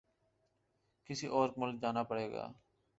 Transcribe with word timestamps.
کسی 1.09 1.27
اور 1.27 1.49
ملک 1.57 1.81
جانا 1.81 2.03
پڑے 2.09 2.31
گا 2.31 2.45